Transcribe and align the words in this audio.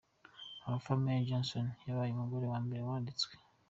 Opha 0.71 0.93
May 1.03 1.21
Johnson 1.27 1.65
yabaye 1.87 2.11
umugore 2.13 2.45
wa 2.51 2.59
mbere 2.65 2.81
wanditswe. 2.87 3.33